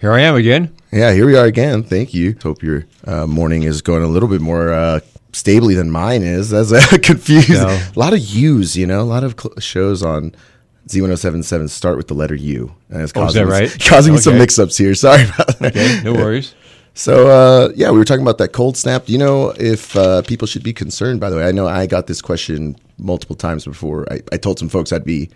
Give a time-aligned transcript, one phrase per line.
[0.00, 0.74] Here I am again.
[0.92, 1.82] Yeah, here we are again.
[1.82, 2.36] Thank you.
[2.42, 5.00] Hope your uh, morning is going a little bit more uh,
[5.32, 6.50] stably than mine is.
[6.50, 7.50] That's uh, confused.
[7.50, 7.66] No.
[7.68, 10.34] A lot of U's, you know, a lot of cl- shows on
[10.86, 12.74] Z1077 start with the letter U.
[12.90, 13.76] And it's Oh, is that right?
[13.88, 14.94] causing some mix ups here.
[14.94, 15.76] Sorry about that.
[15.76, 16.54] Okay, no worries.
[16.94, 19.06] So, uh, yeah, we were talking about that cold snap.
[19.06, 21.46] Do you know if uh, people should be concerned, by the way?
[21.46, 24.10] I know I got this question multiple times before.
[24.12, 25.28] I, I told some folks I'd be,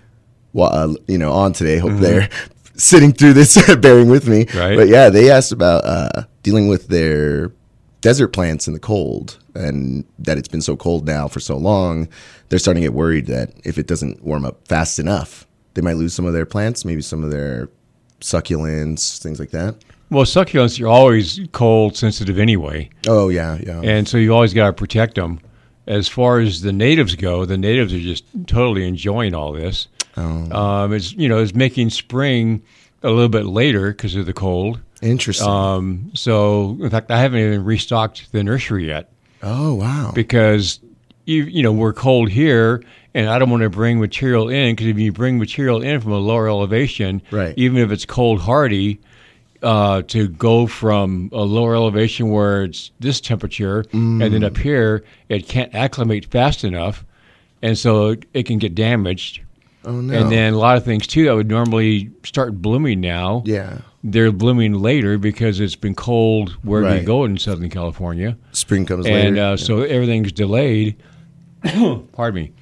[0.52, 1.78] wa- uh, you know, on today.
[1.78, 2.28] Hope they're
[2.76, 4.46] sitting through this, bearing with me.
[4.54, 4.76] Right.
[4.76, 7.52] But yeah, they asked about uh, dealing with their
[8.00, 12.08] desert plants in the cold and that it's been so cold now for so long.
[12.48, 15.96] They're starting to get worried that if it doesn't warm up fast enough, they might
[15.96, 17.68] lose some of their plants, maybe some of their
[18.20, 19.76] succulents, things like that.
[20.10, 23.80] Well, succulents you're always cold sensitive anyway, Oh, yeah, yeah.
[23.82, 25.40] and so you always got to protect them.
[25.86, 29.88] As far as the natives go, the natives are just totally enjoying all this.
[30.16, 30.50] Oh.
[30.56, 32.62] Um, it's you know it's making spring
[33.02, 34.80] a little bit later because of the cold.
[35.00, 35.48] Interesting.
[35.48, 39.10] Um, so in fact, I haven't even restocked the nursery yet
[39.42, 40.12] oh wow.
[40.14, 40.78] because
[41.24, 42.82] you you know we're cold here,
[43.14, 46.12] and I don't want to bring material in because if you bring material in from
[46.12, 47.54] a lower elevation, Right.
[47.56, 49.00] even if it's cold hardy,
[49.62, 55.04] uh, to go from a lower elevation where it's this temperature, and then up here
[55.28, 57.04] it can't acclimate fast enough,
[57.62, 59.40] and so it, it can get damaged.
[59.84, 60.14] Oh no.
[60.14, 64.30] And then a lot of things too that would normally start blooming now, yeah, they're
[64.32, 67.00] blooming later because it's been cold where Right.
[67.00, 69.42] you go in Southern California spring comes and later.
[69.52, 70.96] uh, so everything's delayed.
[72.12, 72.52] Pardon me.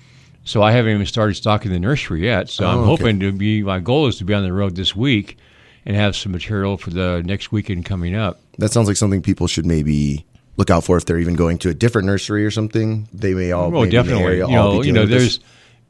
[0.45, 2.49] So I haven't even started stocking the nursery yet.
[2.49, 3.03] So I'm Oh, okay.
[3.05, 3.63] hoping to be.
[3.63, 5.37] My goal is to be on the road this week
[5.87, 8.41] and have some material for the next weekend coming up.
[8.59, 10.27] that sounds like something people should maybe
[10.59, 13.09] look out for if they're even going to a different nursery or something.
[13.13, 13.67] They may all.
[13.67, 14.37] Oh, maybe in the definitely.
[14.39, 15.41] You all be know, you know, with this.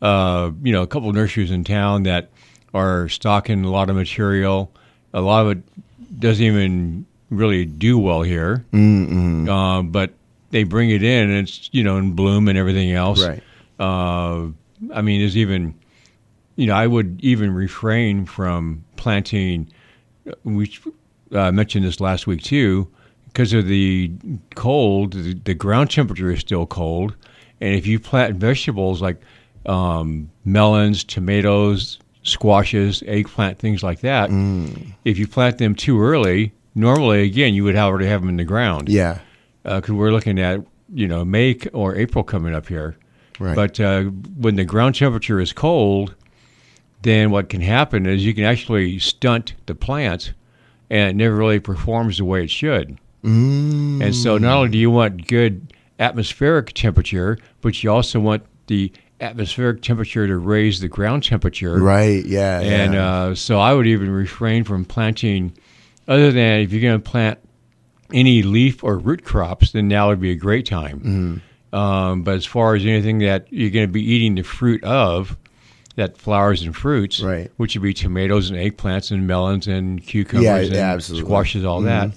[0.02, 2.30] Uh, you know a couple of nurseries in town that
[2.72, 4.72] are stocking a lot of material.
[5.12, 8.64] A lot of it doesn't even really do well here,
[9.48, 10.12] uh, but
[10.50, 13.22] they bring it in and it's you know in bloom and everything else.
[13.22, 13.42] right.
[13.78, 14.48] Uh,
[14.94, 15.74] I mean, there's even,
[16.56, 19.70] you know, I would even refrain from planting.
[20.44, 20.70] We
[21.32, 22.88] uh, mentioned this last week too,
[23.26, 24.12] because of the
[24.54, 25.12] cold.
[25.12, 27.14] The, the ground temperature is still cold,
[27.60, 29.20] and if you plant vegetables like
[29.70, 34.28] um, melons, tomatoes, squashes, eggplant, things like that,
[35.04, 38.44] if you plant them too early, normally again you would already have them in the
[38.44, 39.18] ground Yeah.
[39.62, 40.60] because we're looking at
[40.92, 42.96] you know May or April coming up here.
[43.38, 43.54] Right.
[43.56, 44.02] But uh,
[44.36, 46.14] when the ground temperature is cold,
[47.02, 50.34] then what can happen is you can actually stunt the plant,
[50.90, 52.98] and it never really performs the way it should.
[53.24, 54.02] Mm.
[54.04, 58.92] And so not only do you want good atmospheric temperature, but you also want the
[59.20, 61.78] atmospheric temperature to raise the ground temperature.
[61.78, 62.24] Right.
[62.24, 62.60] Yeah.
[62.60, 63.12] And yeah.
[63.12, 65.52] uh, so I would even refrain from planting,
[66.08, 67.38] other than if you're going to plant
[68.12, 71.00] any leaf or root crops, then now would be a great time.
[71.00, 71.76] Mm-hmm.
[71.76, 75.36] Um, but as far as anything that you're going to be eating the fruit of,
[75.96, 77.50] that flowers and fruits, Right.
[77.58, 80.96] which would be tomatoes and eggplants and melons and cucumbers Yeah, and yeah.
[80.96, 81.18] Mm-hmm.
[81.18, 82.10] squashes, all that.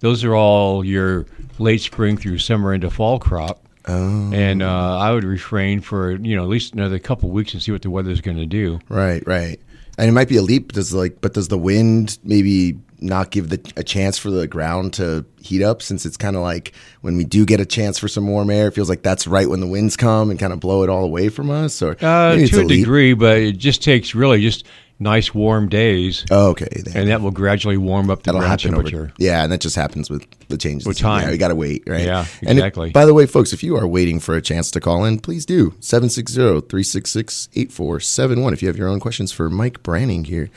[0.00, 1.26] Those are all your
[1.58, 3.63] late spring through summer into fall crop.
[3.86, 4.30] Oh.
[4.32, 7.72] And uh, I would refrain for you know at least another couple weeks and see
[7.72, 8.78] what the weather's going to do.
[8.88, 9.22] Right.
[9.26, 9.60] Right.
[9.96, 10.72] And it might be a leap.
[10.72, 14.94] Does like, but does the wind maybe not give the a chance for the ground
[14.94, 15.82] to heat up?
[15.82, 16.72] Since it's kind of like
[17.02, 19.48] when we do get a chance for some warm air, it feels like that's right
[19.48, 21.80] when the winds come and kind of blow it all away from us.
[21.80, 22.68] Or Uh, to a, leap.
[22.80, 24.66] degree, but it just takes really just
[24.98, 26.68] nice warm days, Oh, okay.
[26.84, 26.96] Then.
[26.96, 28.96] and that will gradually warm up the ground temperature.
[29.04, 29.12] over.
[29.18, 30.86] Yeah, and that just happens with the changes.
[30.86, 31.24] With time.
[31.24, 32.04] Yeah, we got to wait, right?
[32.04, 32.90] Yeah, if- exactly.
[32.90, 35.44] by the way, folks, if you are waiting for a chance to call in, please
[35.44, 35.72] do.
[35.80, 40.50] 760-366-8471 if you have your own questions for Mike Branning here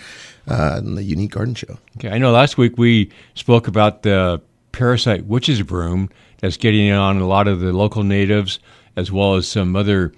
[0.47, 1.77] uh, on the Unique Garden Show.
[1.97, 6.09] Okay, I know last week we spoke about the parasite witch's broom
[6.39, 8.59] that's getting on a lot of the local natives,
[8.95, 10.13] as well as some other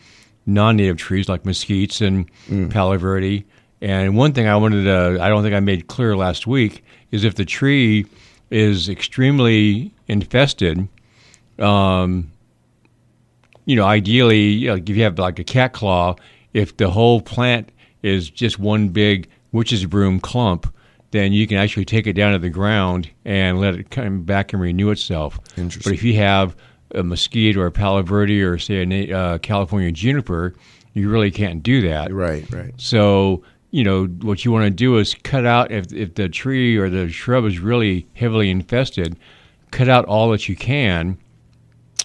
[0.46, 2.29] non-native trees like mesquites and
[2.72, 3.46] palo verde.
[3.81, 7.23] And one thing I wanted to, I don't think I made clear last week, is
[7.23, 8.06] if the tree
[8.51, 10.87] is extremely infested,
[11.59, 12.31] um,
[13.66, 16.16] you know, ideally, you know, if you have like a cat claw,
[16.53, 17.72] if the whole plant
[18.02, 20.73] is just one big witch's broom clump,
[21.11, 24.53] then you can actually take it down to the ground and let it come back
[24.53, 25.40] and renew itself.
[25.58, 25.91] Interesting.
[25.91, 26.55] But if you have
[26.96, 30.55] a mesquite or a palo verde or say a uh, California juniper,
[30.93, 32.14] you really can't do that.
[32.14, 32.73] Right, right.
[32.78, 36.78] So, you know, what you want to do is cut out, if, if the tree
[36.78, 39.18] or the shrub is really heavily infested,
[39.72, 41.18] cut out all that you can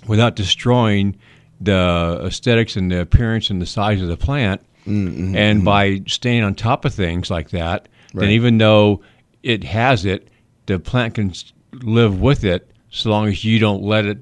[0.07, 1.17] without destroying
[1.61, 4.61] the aesthetics and the appearance and the size of the plant.
[4.87, 5.35] Mm-hmm.
[5.35, 9.03] And by staying on top of things like that, then even though
[9.43, 10.29] it has it,
[10.67, 11.33] the plant can
[11.73, 14.19] live with it so long as you don't let it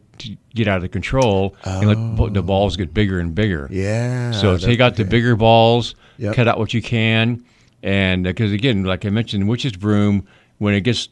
[0.55, 3.69] get out of control and let the balls get bigger and bigger.
[3.71, 4.31] Yeah.
[4.33, 6.35] So take out the bigger balls, Yep.
[6.37, 7.45] cut out what you can,
[7.83, 10.27] and uh, because again, like I mentioned, witch's broom,
[10.59, 11.09] when it gets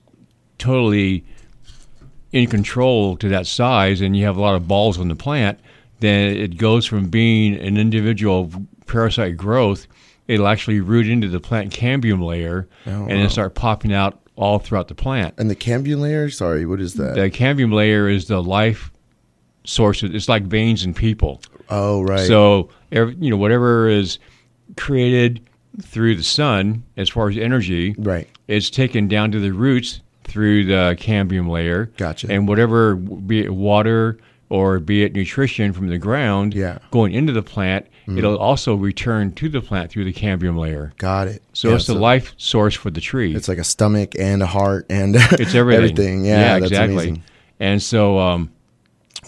[0.59, 1.25] totally
[2.33, 5.59] in control to that size, and you have a lot of balls on the plant,
[5.99, 8.51] then it goes from being an individual
[8.87, 9.87] parasite growth.
[10.29, 13.07] It'll actually root into the plant cambium layer, Oh, and wow.
[13.09, 15.35] then start popping out all throughout the plant.
[15.37, 17.15] And the cambium layer, sorry, what is that?
[17.15, 18.91] The cambium layer is the life
[19.65, 20.03] source.
[20.03, 21.43] It's like veins in people.
[21.69, 22.27] oh, right.
[22.27, 24.19] So, every, you know, whatever is
[24.79, 25.47] created
[25.83, 28.27] through the sun, as far as energy, right.
[28.49, 31.87] is taken down to the roots through the cambium layer.
[31.99, 32.29] Gotcha.
[32.31, 34.19] And whatever, be it water
[34.51, 36.79] or be it nutrition from the ground, Yeah.
[36.91, 40.93] going into the plant, it'll also return to the plant through the cambium layer.
[40.99, 41.43] Got it.
[41.55, 43.35] So Yeah, it's the life source for the tree.
[43.35, 45.85] It's like a stomach and a heart and It's everything.
[45.85, 46.25] everything.
[46.27, 46.95] Yeah, that's exactly.
[46.95, 47.23] amazing.
[47.61, 48.51] And so um,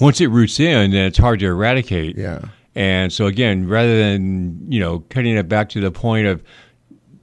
[0.00, 2.16] once it roots in, then it's hard to eradicate.
[2.18, 2.40] Yeah.
[2.74, 6.42] And so again, rather than you know cutting it back to the point of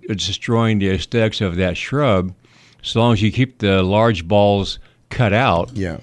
[0.08, 2.34] destroying the aesthetics of that shrub,
[2.82, 4.80] so long as you keep the large balls
[5.10, 5.98] cut out, Yeah.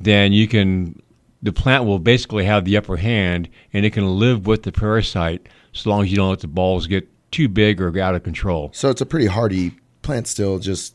[0.00, 0.99] then you can
[1.42, 5.48] the plant will basically have the upper hand, and it can live with the parasite
[5.72, 8.70] so long as you don't let the balls get too big or out of control.
[8.74, 9.72] So it's a pretty hardy
[10.02, 10.94] plant still, just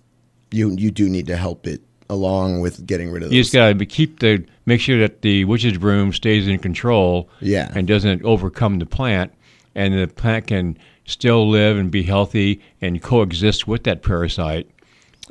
[0.51, 3.53] you you do need to help it along with getting rid of the You just
[3.53, 7.29] gotta keep the make sure that the witch's broom stays in control.
[7.39, 7.71] Yeah.
[7.73, 9.33] And doesn't overcome the plant,
[9.73, 14.69] and the plant can still live and be healthy and coexist with that parasite,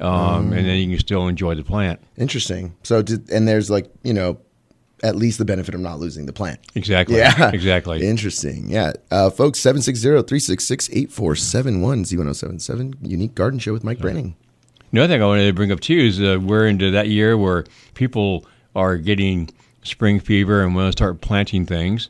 [0.01, 2.01] um, and then you can still enjoy the plant.
[2.17, 2.75] Interesting.
[2.83, 4.39] So did, and there's like, you know,
[5.05, 6.59] at least the benefit of not losing the plant.
[6.75, 7.19] Exactly.
[7.19, 7.51] Yeah.
[7.55, 8.07] Exactly.
[8.07, 8.71] Interesting.
[8.71, 8.95] Yeah.
[9.11, 11.09] Uh, folks, 760-366-8471,
[12.07, 14.35] Z1077, Unique Garden Show with Mike Branning.
[14.93, 17.65] Another thing I wanted to bring up too is uh, we're into that year where
[17.95, 19.51] people are getting
[19.83, 22.09] spring fever and want to start planting things,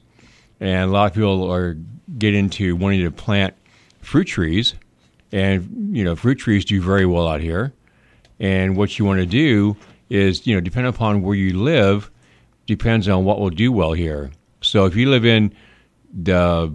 [0.60, 1.76] and a lot of people are
[2.18, 3.54] get into wanting to plant
[4.00, 4.74] fruit trees,
[5.32, 7.72] and you know fruit trees do very well out here.
[8.38, 9.76] And what you want to do
[10.10, 12.10] is you know depending upon where you live,
[12.66, 14.30] depends on what will do well here.
[14.60, 15.54] So if you live in
[16.12, 16.74] the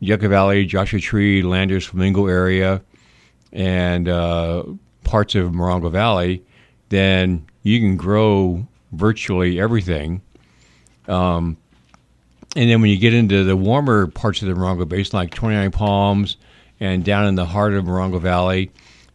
[0.00, 2.82] Yucca Valley, Joshua Tree, Landers, Flamingo area,
[3.52, 4.64] and uh,
[5.04, 6.44] parts of Morongo Valley,
[6.88, 10.22] then you can grow virtually everything.
[11.06, 11.56] Um,
[12.56, 15.70] and then when you get into the warmer parts of the Morongo Basin, like 29
[15.70, 16.36] Palms
[16.80, 18.70] and down in the heart of Morongo Valley,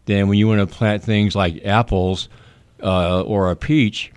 [0.05, 2.29] then when you want to plant things like apples
[2.81, 4.11] uh, or a peach,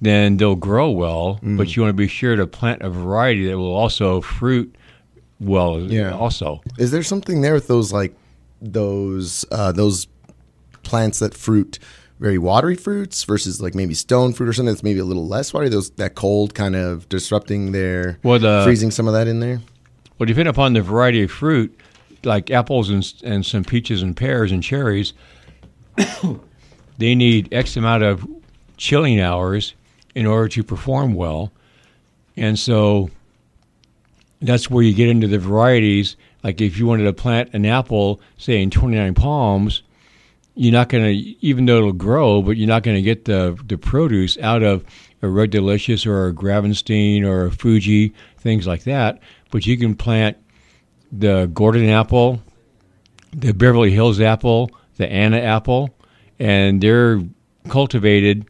[0.00, 1.38] then they'll grow well.
[1.42, 4.74] But you want to be sure to plant a variety that will also fruit
[5.40, 5.80] well.
[5.80, 6.12] Yeah.
[6.14, 8.14] Also, Is there something there with those like
[8.62, 10.06] those uh, those
[10.82, 11.78] plants that fruit
[12.18, 15.52] very watery fruits versus like maybe stone fruit or something that's maybe a little less
[15.54, 15.68] watery?
[15.70, 19.60] Those that cold kind of disrupting their Well, the- freezing some of that in there.
[20.18, 21.74] Well, depending upon the variety of fruit,
[22.24, 25.14] like apples and, and some peaches and pears and cherries,
[26.98, 28.26] they need X amount of
[28.76, 29.74] chilling hours
[30.14, 31.52] in order to perform well.
[32.36, 33.10] And so
[34.40, 36.16] that's where you get into the varieties.
[36.42, 39.82] Like if you wanted to plant an apple, say in 29 palms,
[40.54, 41.12] you're not going to,
[41.44, 44.84] even though it'll grow, but you're not going to get the, the produce out of
[45.22, 49.20] a Red Delicious or a Gravenstein or a Fuji, things like that.
[49.50, 50.36] But you can plant
[51.12, 52.42] the Gordon apple,
[53.32, 55.94] the Beverly Hills apple, the Anna apple,
[56.38, 57.20] and they're
[57.68, 58.46] cultivated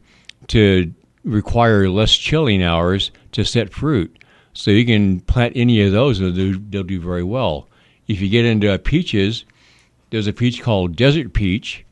[0.47, 4.17] to require less chilling hours to set fruit.
[4.53, 6.35] So you can plant any of those, and
[6.71, 7.67] they'll do, very well.
[8.07, 9.45] If you get into peaches,
[10.09, 11.85] there's a peach called Desert Peach,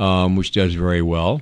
[0.00, 1.40] um, which does very well.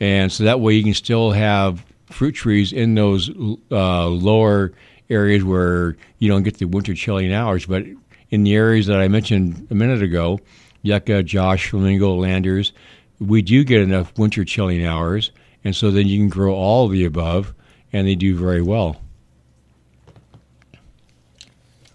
[0.00, 3.30] And so that way you can still have fruit trees in those
[3.70, 4.72] uh, lower
[5.08, 7.66] areas where you don't get the winter chilling hours.
[7.66, 7.84] But
[8.30, 10.40] in the areas that I mentioned a minute ago,
[10.82, 12.72] Yucca, Josh, Flamingo, Landers,
[13.20, 15.30] we do get enough winter chilling hours.
[15.66, 17.52] And so then you can grow all of the above,
[17.92, 19.02] and they do very well.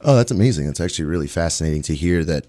[0.01, 0.67] Oh, that's amazing.
[0.67, 2.47] It's actually really fascinating to hear that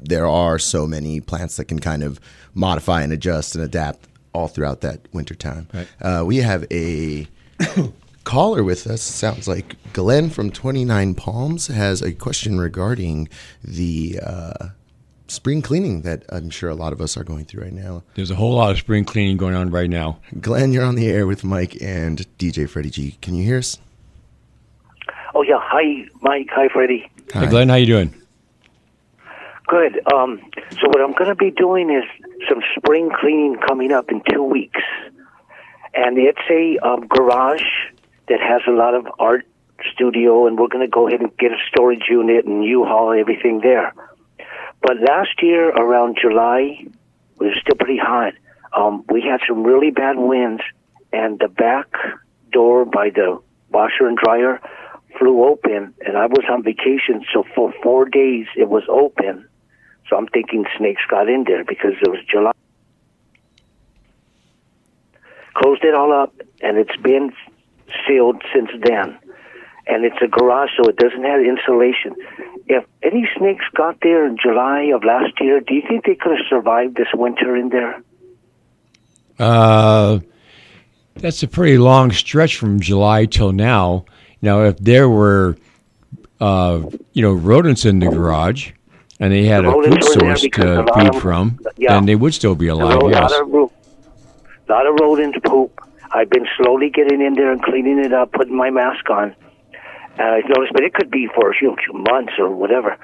[0.00, 2.18] there are so many plants that can kind of
[2.52, 5.68] modify and adjust and adapt all throughout that winter time.
[5.72, 5.86] Right.
[6.02, 7.28] Uh, we have a
[8.24, 9.02] caller with us.
[9.02, 13.28] Sounds like Glenn from 29 Palms has a question regarding
[13.62, 14.68] the uh,
[15.28, 18.02] spring cleaning that I'm sure a lot of us are going through right now.
[18.14, 20.18] There's a whole lot of spring cleaning going on right now.
[20.40, 23.18] Glenn, you're on the air with Mike and DJ Freddie G.
[23.22, 23.78] Can you hear us?
[25.34, 27.10] Oh yeah, hi Mike, hi Freddie.
[27.32, 28.14] Hey, Glenn, how you doing?
[29.66, 30.00] Good.
[30.12, 30.40] Um,
[30.70, 32.04] so what I'm going to be doing is
[32.48, 34.80] some spring cleaning coming up in two weeks,
[35.94, 37.64] and it's a um, garage
[38.28, 39.46] that has a lot of art
[39.92, 43.60] studio, and we're going to go ahead and get a storage unit and U-Haul everything
[43.62, 43.92] there.
[44.84, 46.92] But last year, around July, it
[47.38, 48.34] was still pretty hot.
[48.76, 50.62] Um, we had some really bad winds,
[51.10, 51.86] and the back
[52.52, 54.60] door by the washer and dryer
[55.18, 59.48] flew open, and I was on vacation, so for four days it was open.
[60.10, 62.52] So I'm thinking snakes got in there because it was July.
[65.54, 67.32] Closed it all up, and it's been
[68.06, 69.18] sealed since then.
[69.86, 72.14] And it's a garage, so it doesn't have insulation.
[72.66, 76.38] If any snakes got there in July of last year, do you think they could
[76.38, 78.02] have survived this winter in there?
[79.38, 80.20] Uh,
[81.16, 84.04] that's a pretty long stretch from July till now.
[84.40, 85.56] Now, if there were,
[86.40, 86.80] uh,
[87.12, 88.70] you know, rodents in the garage
[89.20, 91.94] and they had The a food rodents were there source to feed of- from, yeah.
[91.94, 92.98] then they would still be alive.
[93.02, 93.30] ro- Yes.
[93.30, 93.70] lot of
[94.68, 95.78] lot of rodent poop.
[96.12, 99.34] I've been slowly getting in there and cleaning it up, putting my mask on.
[100.18, 102.96] And I've noticed, but it could be for a few, few months or whatever.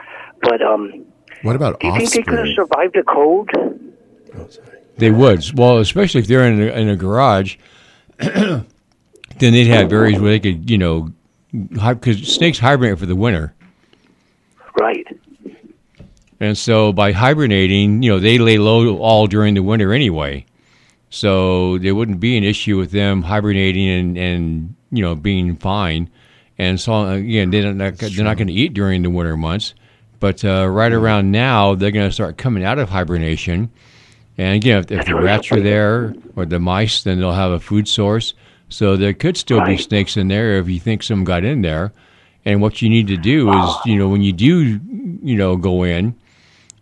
[0.43, 1.05] But um,
[1.43, 3.51] What about do you think they could have survived the cold?
[4.97, 5.43] They would.
[5.59, 7.57] Well, especially if they're in a, in a garage,
[8.19, 8.67] then
[9.39, 11.13] they'd have areas where they could, you know,
[11.53, 13.55] because snakes hibernate for the winter.
[14.79, 15.07] Right.
[16.39, 20.47] And so by hibernating, you know, they lay low all during the winter anyway.
[21.11, 26.09] So there wouldn't be an issue with them hibernating and, and you know, being fine.
[26.61, 29.73] And so, again, they're not, they're not going to eat during the winter months.
[30.19, 33.71] But uh, right around now, they're going to start coming out of hibernation.
[34.37, 37.61] And again, if, if the rats are there or the mice, then they'll have a
[37.61, 38.35] food source.
[38.69, 41.95] So there could still be snakes in there if you think some got in there.
[42.45, 44.79] And what you need to do is, you know, when you do,
[45.23, 46.15] you know, go in,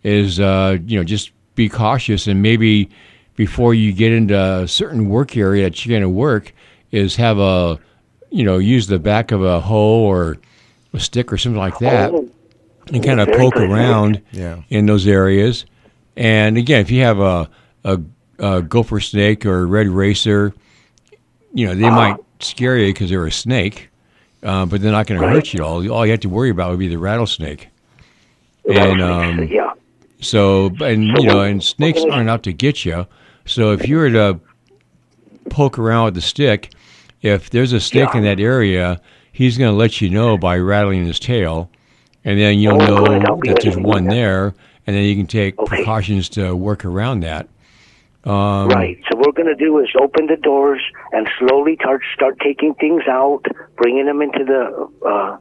[0.03, 2.89] is uh, you know just be cautious and maybe
[3.35, 6.53] before you get into a certain work area that you're going to work
[6.91, 7.79] is have a
[8.31, 10.37] you know use the back of a hoe or
[10.93, 12.29] a stick or something like that Oh,
[12.93, 14.61] and kind of poke around Yeah.
[14.69, 15.65] in those areas.
[16.17, 17.49] And again, if you have a,
[17.83, 17.99] a,
[18.39, 20.53] a gopher snake or a red racer,
[21.53, 23.89] you know they might scare you because they're a snake,
[24.43, 25.91] uh, but they're not going to hurt you at all.
[25.91, 27.67] All you have to worry about would be the rattlesnake.
[28.71, 29.73] And um, yeah.
[30.21, 33.07] so, and you know, and snakes aren't out to get you.
[33.45, 34.39] So if you were to
[35.49, 36.71] poke around with the stick,
[37.21, 41.05] if there's a snake in that area, he's going to let you know by rattling
[41.05, 41.69] his tail,
[42.25, 43.25] and then you'll Oh, know good.
[43.25, 44.11] I'll be that there's one that.
[44.13, 44.53] there,
[44.87, 45.77] and then you can take Okay.
[45.77, 47.47] precautions to work around that.
[48.25, 48.97] Um, Right.
[49.09, 50.81] So what we're going to do is open the doors
[51.13, 53.43] and slowly start start taking things out,
[53.77, 55.37] bringing them into the uh,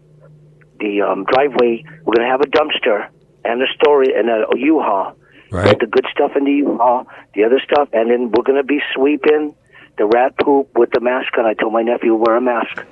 [0.79, 1.85] the um, driveway.
[2.05, 3.09] We're going to have a dumpster
[3.45, 5.15] and a storage and a U-Haul.
[5.51, 5.67] Right.
[5.71, 8.63] Put the good stuff in the U-Haul, the other stuff, and then we're going to
[8.65, 9.55] be sweeping
[9.99, 11.45] the rat poop with the mask on.
[11.47, 12.85] I told my nephew wear a mask.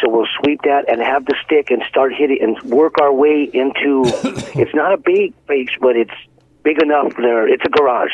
[0.00, 3.48] So we'll sweep that and have the stick and start hitting and work our way
[3.52, 4.02] into.
[4.54, 6.12] it's not a big place, but it's
[6.62, 7.14] big enough.
[7.16, 8.12] There, it's a garage.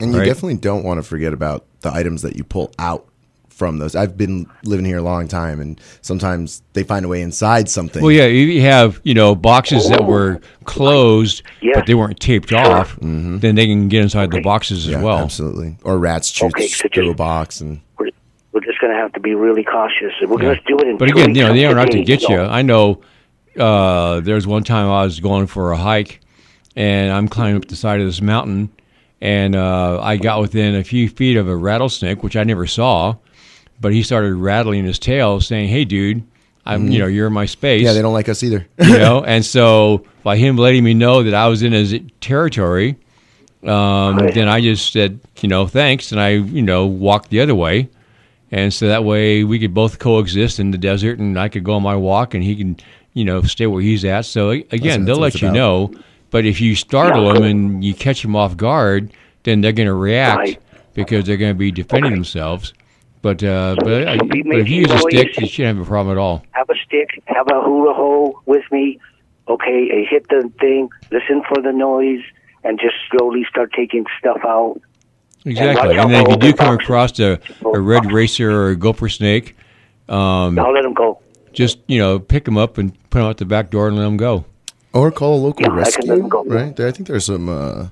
[0.00, 0.26] And you Right.
[0.26, 3.07] definitely don't want to forget about the items that you pull out
[3.58, 3.96] from those.
[3.96, 8.00] I've been living here a long time, and sometimes they find a way inside something.
[8.02, 11.72] Well, yeah, you have you know boxes that were closed, Yeah.
[11.74, 12.96] but they weren't taped off.
[13.02, 15.18] Then they can get inside the boxes as Yeah, well.
[15.18, 15.76] absolutely.
[15.82, 18.10] Or rats chew Okay, so through a box, and we're,
[18.52, 20.12] we're just going to have to be really cautious.
[20.22, 20.54] We're Yeah.
[20.54, 22.30] going to do it in But again, you know, they aren't out to get so-
[22.32, 22.40] you.
[22.40, 23.00] I know
[23.58, 26.20] uh, was one time I was going for a hike,
[26.76, 28.70] and I'm climbing up the side of this mountain,
[29.20, 33.16] and uh, I got within a few feet of a rattlesnake, which I never saw,
[33.80, 36.22] but he started rattling his tail, saying, "Hey, dude,
[36.66, 38.66] I'm, you know, you're in my space." Yeah, they don't like us either.
[38.78, 42.96] you know, and so by him letting me know that I was in his territory,
[43.64, 44.34] um, Right.
[44.34, 47.88] then I just said, you know, thanks, and I, you know, walked the other way,
[48.50, 51.74] and so that way we could both coexist in the desert, and I could go
[51.74, 52.76] on my walk, and he can,
[53.14, 54.26] you know, stay where he's at.
[54.26, 55.54] So again, they'll let you about.
[55.54, 55.94] know,
[56.30, 57.32] but if you startle Yeah.
[57.34, 59.10] them and you catch them off guard,
[59.44, 60.58] then they're going to react Right.
[60.94, 62.16] because they're going to be defending Okay.
[62.16, 62.74] themselves.
[63.20, 65.78] But uh, but, uh, So be but if you use making a stick, you shouldn't
[65.78, 66.44] have a problem at all.
[66.52, 68.98] Have a stick, have a hula hoe with me.
[69.48, 72.20] Okay, uh, hit the thing, listen for the noise,
[72.64, 74.80] and just slowly start taking stuff out.
[75.44, 75.88] Exactly.
[75.88, 77.38] watch out And then if you do come open across a,
[77.74, 79.56] a red racer or a gopher snake,
[80.08, 81.20] um, I'll let them go.
[81.52, 84.02] just you know pick them up and put them out the back door and let
[84.04, 84.44] them go.
[84.92, 86.44] Or call a local Yeah, I can let rescue, them go.
[86.44, 86.76] right?
[86.76, 87.88] There, I think there's some uh,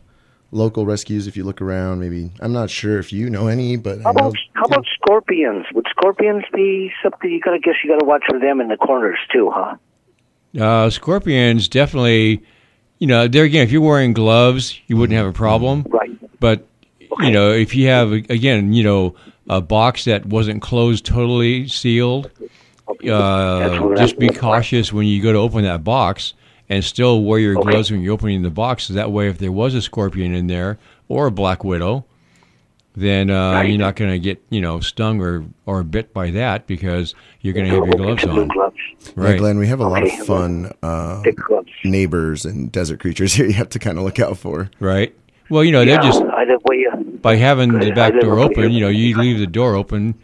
[0.57, 2.01] local rescues if you look around.
[2.01, 4.19] Maybe I'm not sure if you know any, but How I know.
[4.29, 5.67] about how about scorpions?
[5.75, 9.19] Would scorpions be something you gotta guess you gotta watch for them in the corners
[9.33, 9.77] too, huh?
[10.59, 12.43] Uh, scorpions definitely,
[12.99, 15.85] you know, there again, if you're wearing gloves, you wouldn't have a problem.
[15.91, 16.11] Right.
[16.41, 16.67] But
[17.21, 19.15] you know, if you have again, you know,
[19.49, 22.31] a box that wasn't closed totally sealed,
[22.89, 23.11] Okay.
[23.11, 26.35] uh, That's what just be that's- cautious when you go to open that box,
[26.69, 28.85] and still wear your gloves when you're opening the box.
[28.85, 32.05] So that way, if there was a scorpion in there or a black widow,
[32.95, 33.69] then uh, Right.
[33.69, 37.53] you're not going to get you know stung or or bit by that because you're
[37.55, 38.49] going to have your gloves on.
[38.49, 38.77] gloves.
[39.05, 39.39] Yeah, Right.
[39.39, 41.23] Glenn, we have a lot of fun uh,
[41.85, 43.47] neighbors and desert creatures here.
[43.47, 44.71] You have to kind of look out for.
[44.81, 45.15] Right.
[45.49, 46.87] Well, you know, Yeah, they're just I live way.
[46.91, 50.15] Uh, by having the back door open, you know, you leave the door open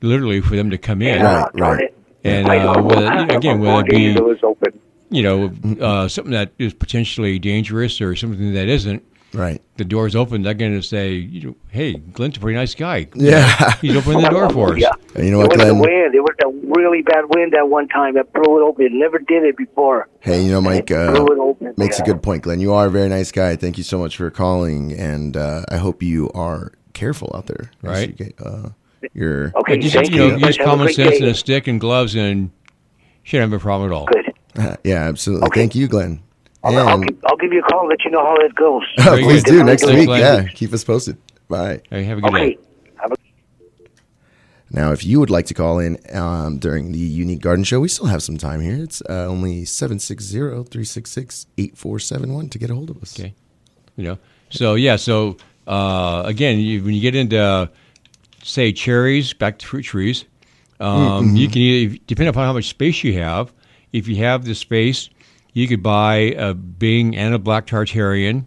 [0.00, 1.18] literally for them to come in.
[1.20, 1.94] yeah, Right, right.
[2.24, 2.82] And uh, know.
[2.82, 3.06] whether,
[3.36, 4.78] again, whether it be It was open.
[5.12, 9.02] You know uh, something that is potentially dangerous or something that isn't,
[9.34, 9.62] Right.
[9.76, 10.42] the door's open.
[10.42, 13.08] They're going to say, you know, "Hey, Glenn's a pretty nice guy.
[13.14, 13.72] Yeah.
[13.80, 14.92] He's opening the door for us." Yeah.
[15.22, 16.12] You know what, There was a wind.
[16.14, 18.86] There was a really bad wind that one time that blew it open.
[18.86, 20.08] It never did it before.
[20.20, 21.74] Hey, you know, Mike uh, blew it open.
[21.76, 22.60] makes a good point, Glenn.
[22.60, 23.56] You are a very nice guy.
[23.56, 27.70] Thank you so much for calling, and uh, I hope you are careful out there.
[27.82, 28.08] Right.
[28.08, 28.68] you get, uh,
[29.14, 31.16] your Okay, just thank you know, use common sense day.
[31.18, 32.50] and a stick and gloves, and
[33.22, 34.06] shouldn't have a problem at all.
[34.06, 34.31] Good.
[34.84, 35.46] yeah, absolutely.
[35.46, 35.60] Okay.
[35.60, 36.22] Thank you, Glenn.
[36.64, 38.84] I'll, I'll, give, I'll give you a call and let you know how it goes.
[39.04, 39.50] Very please good.
[39.50, 40.06] do next week.
[40.06, 40.44] Glenn.
[40.44, 41.16] Yeah, keep us posted.
[41.48, 41.80] Bye.
[41.90, 42.50] Hey, have a good Okay.
[42.50, 42.58] day.
[42.96, 43.16] Have a
[44.70, 47.88] Now, if you would like to call in um, during the Unique Garden Show, we
[47.88, 48.80] still have some time here.
[48.82, 53.18] It's uh, only 760-366-8471 to get a hold of us.
[53.18, 53.34] Okay.
[53.96, 54.18] You know,
[54.50, 57.70] so yeah, so uh, again, you, when you get into
[58.42, 60.24] say cherries, back to fruit trees,
[60.80, 63.52] um, you can either, depending upon how much space you have.
[63.92, 65.10] If you have the space,
[65.52, 68.46] you could buy a Bing and a black tartarian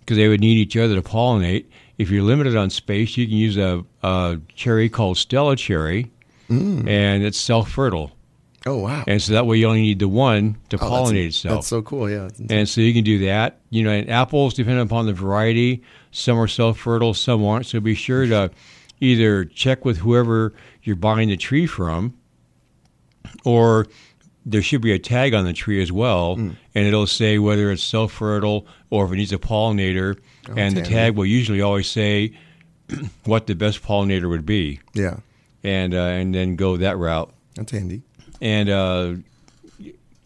[0.00, 1.66] because they would need each other to pollinate.
[1.98, 6.10] If you're limited on space, you can use a, a cherry called Stella cherry,
[6.50, 6.88] mm.
[6.88, 8.10] and it's self-fertile,
[8.66, 9.04] Oh, wow.
[9.06, 11.54] and so that way you only need the one to Oh, that's- pollinate itself.
[11.56, 12.10] That's so cool.
[12.10, 12.28] Yeah.
[12.50, 13.60] And so you can do that.
[13.70, 17.66] You know, and apples, depending upon the variety, some are self fertile, some aren't.
[17.66, 18.50] So be sure to
[19.00, 22.14] either check with whoever you're buying the tree from,
[23.44, 23.86] or
[24.44, 26.56] there should be a tag on the tree as well, Mm.
[26.74, 30.16] and it'll say whether it's self fertile or if it needs a pollinator.
[30.56, 32.32] and the tag will usually always say
[33.24, 35.18] what the best pollinator would be, yeah.
[35.62, 38.02] and uh, and then go that route That's handy.
[38.40, 39.14] and uh,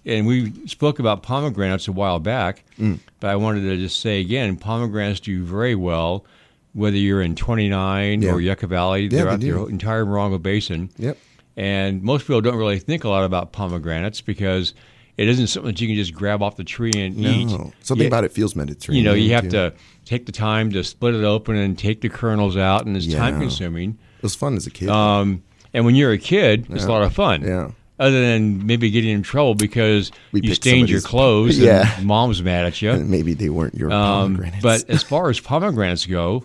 [0.04, 2.98] and we spoke about pomegranates a while back, Mm.
[3.20, 6.24] but I wanted to just say again, pomegranates do very well,
[6.74, 8.30] whether you're in 29 Yeah.
[8.32, 9.66] or Yucca Valley, Yeah, throughout they the do.
[9.66, 10.90] entire Morongo Basin.
[10.98, 11.18] Yep.
[11.56, 14.74] And most people don't really think a lot about pomegranates because
[15.16, 17.46] it isn't something that you can just grab off the tree and eat.
[17.46, 17.72] No.
[17.80, 19.04] Something Yeah, about it feels Mediterranean.
[19.04, 19.50] You know, you have too.
[19.50, 19.72] to
[20.04, 23.18] take the time to split it open and take the kernels out, and it's Yeah.
[23.18, 23.96] time consuming.
[24.18, 24.90] It was fun as a kid.
[24.90, 25.42] Um,
[25.72, 27.42] and when you're a kid, it's a lot of fun.
[27.42, 27.70] yeah.
[27.98, 31.90] Other than maybe getting in trouble because We you stained your clothes Yeah.
[31.96, 32.90] and mom's mad at you.
[32.90, 34.62] And maybe they weren't your Um, pomegranates.
[34.62, 36.44] but as far as pomegranates go,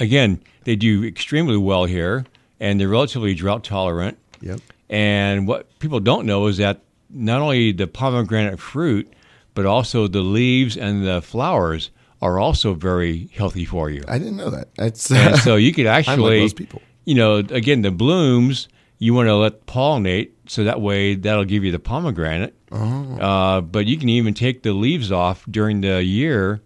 [0.00, 2.24] again, they do extremely well here,
[2.60, 4.18] and they're relatively drought tolerant.
[4.40, 4.60] yep.
[4.90, 9.12] And what people don't know is that not only the pomegranate fruit,
[9.54, 11.90] but also the leaves and the flowers
[12.22, 14.02] are also very healthy for you.
[14.08, 14.74] I didn't know that.
[14.76, 16.80] That's And so you could actually, those people.
[17.04, 18.68] you know, again, the blooms
[18.98, 22.54] you want to let pollinate, so that way that'll give you the pomegranate.
[22.72, 23.18] Oh.
[23.20, 26.60] Uh, but you can even take the leaves off during the year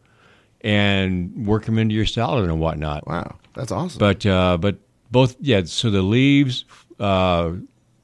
[0.63, 3.07] and work them into your salad and whatnot.
[3.07, 3.37] wow.
[3.55, 3.99] That's awesome.
[3.99, 4.77] But uh, but
[5.13, 5.63] both yeah.
[5.65, 6.65] So the leaves,
[6.99, 7.53] uh,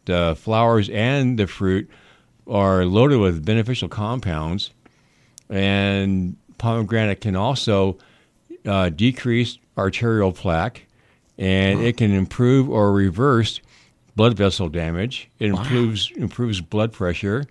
[0.05, 1.90] the flowers, and the fruit
[2.47, 4.71] are loaded with beneficial compounds,
[5.49, 7.99] and pomegranate can also
[8.66, 10.87] uh, decrease arterial plaque,
[11.38, 13.61] and it can improve or reverse
[14.14, 15.31] blood vessel damage.
[15.38, 17.47] It improves improves blood pressure.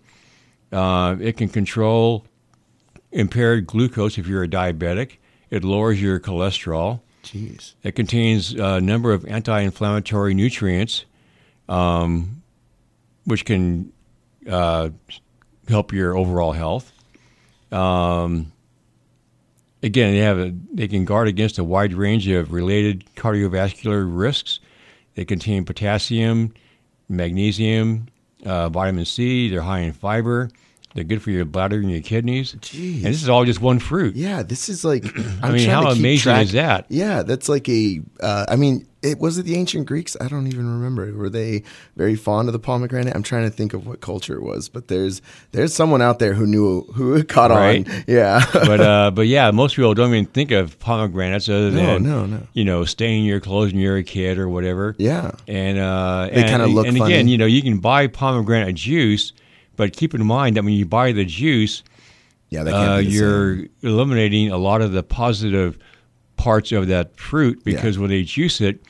[0.72, 2.26] Uh, it can control
[3.12, 5.18] impaired glucose if you're a diabetic.
[5.50, 7.00] It lowers your cholesterol.
[7.28, 7.74] Jeez.
[7.84, 11.06] It contains a number of anti-inflammatory nutrients,
[11.68, 12.42] um,
[13.26, 13.92] which can
[14.50, 14.90] uh,
[15.68, 16.92] help your overall health.
[17.72, 18.54] Um,
[19.84, 24.60] again, they have a, they can guard against a wide range of related cardiovascular risks.
[25.16, 26.54] They contain potassium,
[27.10, 28.08] magnesium,
[28.46, 29.50] uh, vitamin C.
[29.50, 30.50] They're high in fiber.
[30.98, 32.54] They're good for your bladder and your kidneys.
[32.56, 32.96] Jeez.
[32.96, 34.16] And this is all just one fruit.
[34.16, 35.06] Yeah, this is like.
[35.16, 36.88] I'm I mean, how amazing track- is that?
[36.90, 38.02] Yeah, that's like a.
[38.20, 40.18] Uh, I mean, it was it the ancient Greeks?
[40.20, 41.14] I don't even remember.
[41.14, 41.62] Were they
[41.96, 43.16] very fond of the pomegranate?
[43.16, 46.34] I'm trying to think of what culture it was, but there's there's someone out there
[46.34, 47.88] who knew who caught Right.
[47.88, 48.04] on.
[48.08, 52.26] Yeah, but uh, but yeah, most people don't even think of pomegranates other than no,
[52.26, 52.26] no.
[52.26, 52.48] no.
[52.54, 54.96] you know staining your clothes when you're a kid or whatever.
[54.98, 57.14] yeah, And uh, They kinda look And funny.
[57.14, 59.32] again, you know, you can buy pomegranate juice,
[59.78, 61.84] but keep in mind that when you buy the juice,
[62.50, 63.70] Yeah, uh, you're same.
[63.84, 65.78] eliminating a lot of the positive
[66.36, 67.76] parts of that fruit Yeah.
[67.76, 68.82] because when they juice it,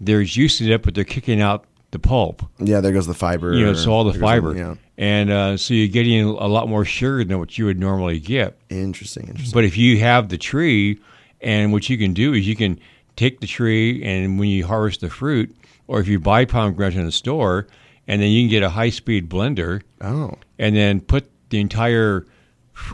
[0.00, 2.42] they're juicing it, but they're kicking out the pulp.
[2.60, 3.54] Yeah, there goes the fiber.
[3.54, 4.74] You know, so all the fiber, yeah.
[4.96, 8.58] and uh, so you're getting a lot more sugar than what you would normally get.
[8.68, 9.26] Interesting.
[9.28, 9.54] Interesting.
[9.54, 10.98] But if you have the tree,
[11.40, 12.78] and what you can do is you can
[13.16, 15.54] take the tree, and when you harvest the fruit,
[15.86, 17.66] or if you buy pomegranates in the store,
[18.08, 22.26] and then you can get a high speed blender, oh, and then put the entire,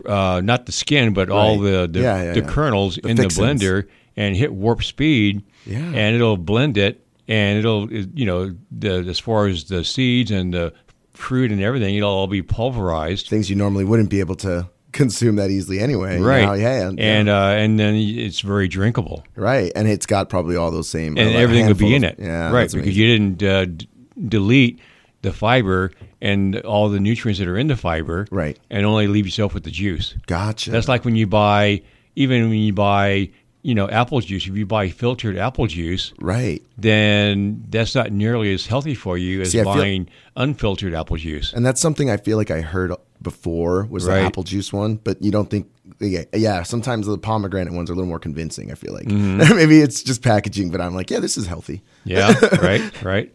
[0.06, 2.46] uh, not the skin, but all the the, Yeah, yeah, the yeah.
[2.46, 3.60] kernels The in fixins.
[3.60, 5.78] the blender, and hit warp speed, Yeah.
[5.78, 10.52] and it'll blend it, and it'll you know the as far as the seeds and
[10.52, 10.72] the
[11.14, 13.28] fruit and everything, it'll all be pulverized.
[13.28, 16.20] things you normally wouldn't be able to consume that easily anyway.
[16.20, 16.58] Right.
[16.60, 16.90] Yeah.
[16.90, 16.92] yeah.
[16.98, 19.24] and uh, and then it's very drinkable.
[19.36, 21.16] right, and it's got probably all those same.
[21.18, 22.16] and a everything would be in it.
[22.18, 22.50] Yeah.
[22.52, 22.92] right, because amazing.
[22.94, 23.88] you didn't uh, d-
[24.28, 24.78] delete
[25.24, 25.90] the fiber
[26.22, 28.58] and all the nutrients that are in the fiber, Right.
[28.70, 30.14] and only leave yourself with the juice.
[30.26, 30.70] Gotcha.
[30.70, 31.82] That's like when you buy,
[32.14, 33.30] even when you buy,
[33.62, 34.46] you know, apple juice.
[34.46, 36.62] If you buy filtered apple juice, right.
[36.78, 41.16] then that's not nearly as healthy for you as See, I feel- buying unfiltered apple
[41.16, 41.52] juice.
[41.52, 44.20] And that's something I feel like I heard before was Right.
[44.20, 45.66] the apple juice one, but you don't think.
[46.00, 46.62] Yeah, yeah.
[46.62, 48.70] Sometimes the pomegranate ones are a little more convincing.
[48.70, 49.56] I feel like Mm-hmm.
[49.56, 51.82] maybe it's just packaging, but I'm like, yeah, this is healthy.
[52.04, 53.34] Yeah, right, right.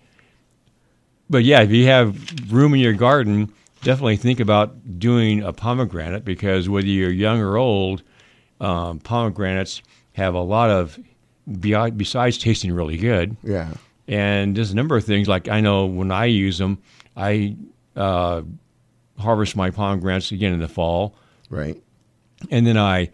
[1.30, 6.26] But yeah, if you have room in your garden, definitely think about doing a pomegranate
[6.26, 8.02] because whether you're young or old,
[8.60, 9.82] um, pomegranates
[10.14, 10.98] have a lot of,
[11.60, 13.74] be- besides tasting really good, Yeah.
[14.08, 15.28] and there's a number of things.
[15.28, 16.80] Like I know when I use them,
[17.16, 17.56] I
[17.96, 18.42] uh,
[19.20, 21.16] harvest my pomegranates again in the fall,
[21.50, 21.82] Right.
[22.50, 23.10] and then I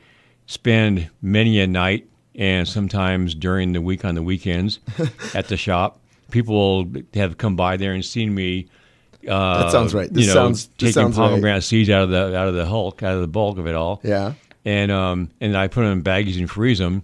[0.48, 4.80] spend many a night and sometimes during the week on the weekends
[5.34, 6.00] at the shop.
[6.32, 8.68] People have come by there and seen me.
[9.28, 10.12] Uh, That sounds right.
[10.12, 11.28] This you know, sounds- taking sounds right.
[11.30, 13.76] pomegranate seeds out of the out of the hulk, out of the bulk of it
[13.76, 14.34] all, Yeah.
[14.66, 17.04] and um, and I put them in baggies and freeze them.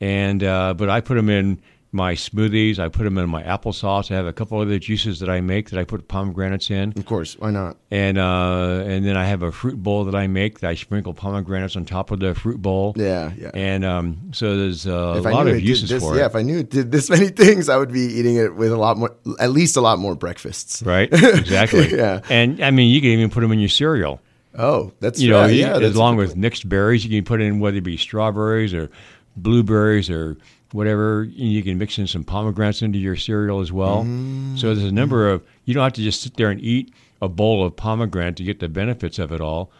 [0.00, 1.58] And uh, but I put them in
[1.94, 2.78] my smoothies.
[2.78, 4.10] I put them in my applesauce.
[4.10, 7.06] I have a couple other juices that I make that I put pomegranates in Of
[7.06, 7.38] course.
[7.38, 7.76] Why not?
[7.90, 11.14] and uh, and then I have a fruit bowl that I make that I sprinkle
[11.14, 12.92] pomegranates on top of the fruit bowl.
[12.96, 13.32] Yeah.
[13.38, 13.50] Yeah.
[13.54, 16.18] And um, so there's a if lot of uses this, for yeah, it.
[16.22, 18.72] Yeah, if I knew it did this many things, I would be eating it with
[18.72, 20.82] a lot more, at least a lot more breakfasts.
[20.82, 21.94] Right, exactly.
[21.96, 22.20] Yeah.
[22.28, 24.20] and I mean, you can even put them in your cereal.
[24.56, 25.54] Oh, that's You know, right.
[25.54, 28.88] yeah, along with mixed berries, you can put in whether it be strawberries or
[29.36, 30.36] blueberries or
[30.74, 31.24] whatever.
[31.30, 34.02] You can mix in some pomegranates into your cereal as well.
[34.04, 34.58] Mm.
[34.58, 35.42] So there's a number of.
[35.64, 38.58] You don't have to just sit there and eat a bowl of pomegranate to get
[38.58, 39.70] the benefits of it all.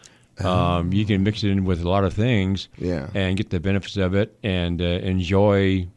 [0.43, 2.67] Um, you can mix it in with a lot of things.
[2.77, 3.07] Yeah.
[3.13, 5.87] and get the benefits of it and uh, enjoy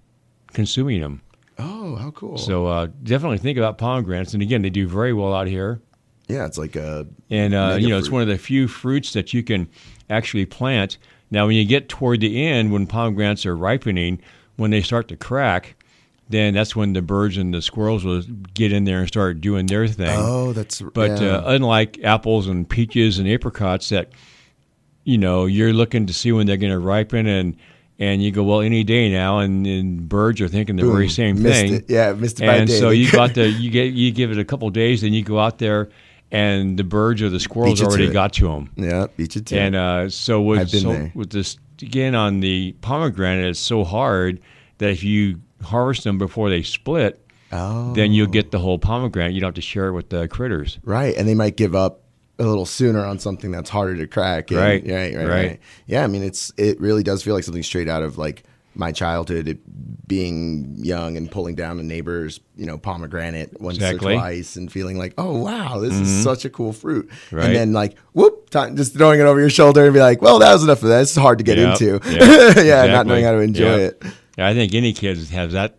[0.52, 1.22] consuming them.
[1.58, 2.38] Oh, how cool.
[2.38, 4.34] So uh, definitely think about pomegranates.
[4.34, 5.80] And again, they do very well out here.
[6.28, 9.32] yeah, it's like a And uh, you know, it's one of the few fruits that
[9.32, 9.68] you can
[10.10, 10.98] actually plant.
[11.30, 14.20] Now, when you get toward the end, when pomegranates are ripening,
[14.58, 15.76] when they start to crack,
[16.28, 19.66] then that's when the birds and the squirrels will get in there and start doing
[19.66, 20.10] their thing.
[20.10, 21.36] Oh, that's But yeah.
[21.36, 24.10] uh, unlike apples and peaches and apricots, that
[25.04, 27.56] you know you're looking to see when they're going to ripen, and
[28.00, 31.36] and you go, well, any day now, and, and birds are thinking the very same
[31.36, 31.74] thing.
[31.74, 31.84] it.
[31.88, 34.68] Yeah, missed it and so you got the you get you give it a couple
[34.70, 35.88] days, and you go out there,
[36.32, 38.70] and the birds or the squirrels you to already got to them.
[38.76, 39.56] yeah, beat you too.
[39.56, 44.40] And uh, so with so with this again on the pomegranate, it's so hard
[44.78, 49.32] that if you harvest them before they split, oh, then you'll get the whole pomegranate.
[49.32, 50.78] You don't have to share it with the critters.
[50.84, 52.02] right, and they might give up
[52.40, 54.50] a little sooner on something that's harder to crack.
[54.52, 55.46] and- Right, right, right, right.
[55.48, 55.60] right.
[55.86, 58.92] Yeah, I mean, it's it really does feel like something straight out of like my
[58.92, 59.58] childhood,
[60.06, 64.14] being young and pulling down a neighbor's you know pomegranate once Exactly.
[64.14, 66.22] or twice, and feeling like, oh wow, this is mm-hmm.
[66.22, 67.10] such a cool fruit.
[67.32, 67.46] Right.
[67.46, 70.38] And then like whoop, time, just throwing it over your shoulder and be like, well,
[70.38, 71.02] that was enough of that.
[71.02, 72.10] It's hard to get Yep, into.
[72.10, 74.04] yep, yeah, not knowing how to enjoy Yep.
[74.04, 74.12] it.
[74.38, 75.78] I think any kid has that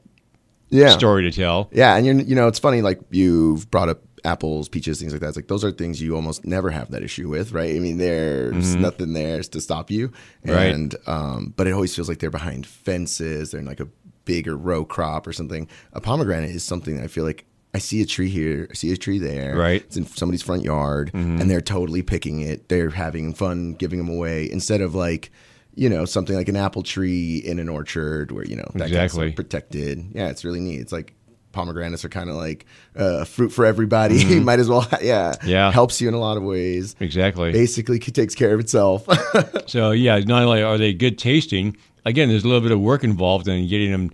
[0.69, 1.69] Yeah, story to tell.
[1.71, 5.21] Yeah, and you're you know it's funny like you've brought up apples, peaches, things like
[5.21, 5.29] that.
[5.29, 7.75] It's like those are things you almost never have that issue with, right?
[7.75, 10.09] I mean, there's nothing there to stop you,
[10.45, 10.51] Mm-hmm.
[10.51, 11.07] Right.
[11.07, 13.51] um, but it always feels like they're behind fences.
[13.51, 13.87] They're in like a
[14.25, 15.67] bigger row crop or something.
[15.93, 17.45] A pomegranate is something that I feel like.
[17.71, 18.67] I see a tree here.
[18.71, 19.55] I see a tree there.
[19.55, 19.81] Right.
[19.81, 19.87] Mm-hmm.
[19.87, 22.67] It's in somebody's front yard, and they're totally picking it.
[22.67, 25.29] They're having fun giving them away instead of like,
[25.75, 29.15] you know, something like an apple tree in an orchard where you know that guy's,
[29.15, 30.03] like, protected.
[30.15, 30.79] Yeah, it's really neat.
[30.79, 31.13] It's like
[31.51, 34.39] pomegranates are kind of like uh, fruit for everybody.
[34.39, 35.47] Might as well, yeah, Mm-hmm.
[35.49, 35.71] Yeah.
[35.71, 36.95] helps you in a lot of ways.
[36.99, 37.51] Exactly.
[37.51, 39.07] Basically, takes care of itself.
[39.67, 43.03] So yeah, not only are they good tasting, again, there's a little bit of work
[43.03, 44.11] involved in getting them,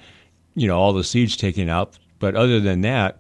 [0.55, 1.97] you know, all the seeds taken out.
[2.19, 3.19] But other than that,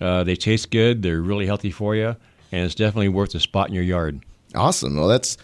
[0.00, 1.02] uh, they taste good.
[1.02, 2.16] They're really healthy for you,
[2.52, 4.24] and it's definitely worth a spot in your yard.
[4.54, 4.96] awesome.
[4.96, 5.36] Well, that's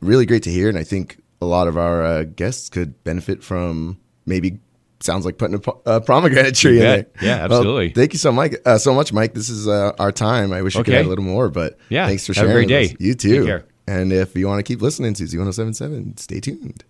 [0.00, 3.42] really great to hear, and I think a lot of our uh, guests could benefit
[3.42, 4.58] from maybe.
[5.00, 5.56] Sounds like putting
[5.86, 7.06] a, a pomegranate tree in there.
[7.20, 7.90] Yeah, Well, absolutely.
[7.90, 9.34] thank you so much, uh, so much, Mike.
[9.34, 10.52] This is uh, our time.
[10.52, 11.00] I wish we could Okay.
[11.00, 12.66] add a little more, but Yeah, thanks for have a sharing.
[12.68, 12.94] great day.
[12.94, 12.96] us.
[13.00, 13.60] You too.
[13.86, 16.82] And if you want to keep listening to Z1077, stay tuned.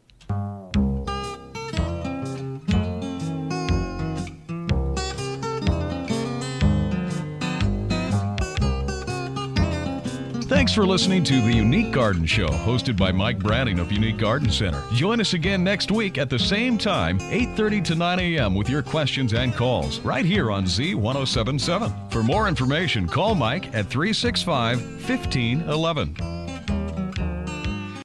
[10.67, 14.51] Thanks for listening to The Unique Garden Show, hosted by Mike Branning of Unique Garden
[14.51, 14.83] Center.
[14.95, 18.53] Join us again next week at the same time, 8:30 to 9 a.m.
[18.57, 22.11] with your questions and calls right here on Z1077.
[22.11, 26.46] For more information, call Mike at 365 1511.